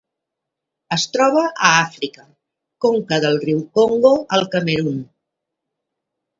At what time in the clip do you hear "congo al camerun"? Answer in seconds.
3.79-5.01